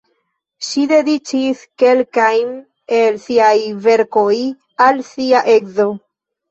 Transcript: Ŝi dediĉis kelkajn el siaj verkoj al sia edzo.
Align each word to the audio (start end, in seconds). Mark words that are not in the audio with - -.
Ŝi 0.67 0.85
dediĉis 0.91 1.61
kelkajn 1.83 2.57
el 3.03 3.23
siaj 3.27 3.53
verkoj 3.87 4.29
al 4.89 5.09
sia 5.15 5.49
edzo. 5.61 5.93